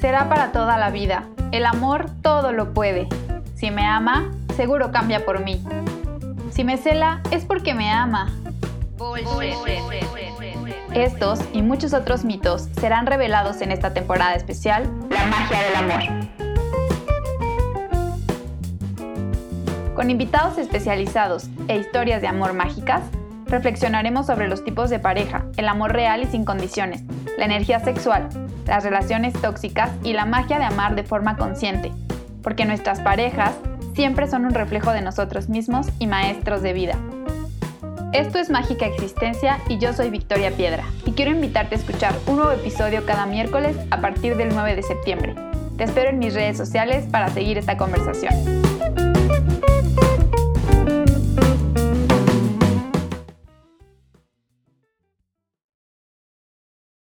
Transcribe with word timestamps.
será 0.00 0.28
para 0.28 0.52
toda 0.52 0.76
la 0.76 0.90
vida. 0.90 1.24
El 1.52 1.66
amor 1.66 2.10
todo 2.22 2.52
lo 2.52 2.74
puede. 2.74 3.08
Si 3.54 3.70
me 3.70 3.86
ama, 3.86 4.30
seguro 4.56 4.92
cambia 4.92 5.24
por 5.24 5.42
mí. 5.42 5.62
Si 6.50 6.64
me 6.64 6.76
cela, 6.76 7.20
es 7.30 7.44
porque 7.44 7.74
me 7.74 7.90
ama. 7.90 8.32
Estos 10.94 11.40
y 11.52 11.62
muchos 11.62 11.92
otros 11.92 12.24
mitos 12.24 12.68
serán 12.80 13.06
revelados 13.06 13.60
en 13.60 13.70
esta 13.70 13.92
temporada 13.92 14.34
especial, 14.34 14.90
La 15.10 15.26
magia 15.26 15.60
del 15.62 15.76
amor. 15.76 16.00
Con 19.94 20.10
invitados 20.10 20.58
especializados 20.58 21.48
e 21.68 21.76
historias 21.76 22.20
de 22.20 22.28
amor 22.28 22.52
mágicas, 22.52 23.02
reflexionaremos 23.46 24.26
sobre 24.26 24.48
los 24.48 24.64
tipos 24.64 24.90
de 24.90 24.98
pareja, 24.98 25.44
el 25.56 25.68
amor 25.68 25.92
real 25.92 26.22
y 26.22 26.26
sin 26.26 26.44
condiciones, 26.44 27.02
la 27.38 27.44
energía 27.44 27.80
sexual, 27.80 28.28
las 28.66 28.84
relaciones 28.84 29.32
tóxicas 29.34 29.90
y 30.02 30.12
la 30.12 30.26
magia 30.26 30.58
de 30.58 30.64
amar 30.64 30.94
de 30.94 31.04
forma 31.04 31.36
consciente, 31.36 31.92
porque 32.42 32.64
nuestras 32.64 33.00
parejas 33.00 33.52
siempre 33.94 34.28
son 34.28 34.44
un 34.44 34.54
reflejo 34.54 34.92
de 34.92 35.00
nosotros 35.00 35.48
mismos 35.48 35.86
y 35.98 36.06
maestros 36.06 36.62
de 36.62 36.72
vida. 36.72 36.96
Esto 38.12 38.38
es 38.38 38.50
Mágica 38.50 38.86
Existencia 38.86 39.58
y 39.68 39.78
yo 39.78 39.92
soy 39.92 40.10
Victoria 40.10 40.50
Piedra 40.50 40.84
y 41.04 41.12
quiero 41.12 41.32
invitarte 41.32 41.74
a 41.74 41.78
escuchar 41.78 42.14
un 42.26 42.36
nuevo 42.36 42.52
episodio 42.52 43.04
cada 43.04 43.26
miércoles 43.26 43.76
a 43.90 44.00
partir 44.00 44.36
del 44.36 44.50
9 44.54 44.76
de 44.76 44.82
septiembre. 44.82 45.34
Te 45.76 45.84
espero 45.84 46.10
en 46.10 46.18
mis 46.18 46.32
redes 46.32 46.56
sociales 46.56 47.04
para 47.10 47.28
seguir 47.28 47.58
esta 47.58 47.76
conversación. 47.76 48.32